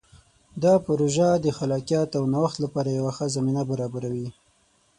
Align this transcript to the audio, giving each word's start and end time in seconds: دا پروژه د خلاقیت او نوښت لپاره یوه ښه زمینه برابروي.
دا 0.63 0.73
پروژه 0.85 1.27
د 1.45 1.47
خلاقیت 1.57 2.09
او 2.19 2.23
نوښت 2.33 2.57
لپاره 2.65 2.89
یوه 2.99 3.11
ښه 3.17 3.25
زمینه 3.35 3.61
برابروي. 3.71 4.27